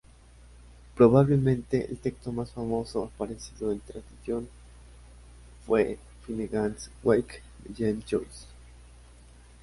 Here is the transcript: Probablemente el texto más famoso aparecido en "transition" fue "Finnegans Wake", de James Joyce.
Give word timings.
Probablemente 0.95 1.85
el 1.91 1.99
texto 1.99 2.31
más 2.31 2.49
famoso 2.49 3.03
aparecido 3.03 3.71
en 3.71 3.81
"transition" 3.81 4.49
fue 5.67 5.99
"Finnegans 6.25 6.89
Wake", 7.03 7.43
de 7.65 7.75
James 7.87 8.03
Joyce. 8.09 8.47